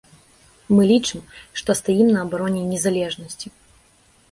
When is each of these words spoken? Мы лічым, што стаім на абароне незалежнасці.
Мы 0.75 0.85
лічым, 0.91 1.21
што 1.61 1.77
стаім 1.81 2.09
на 2.17 2.25
абароне 2.25 2.61
незалежнасці. 2.73 3.47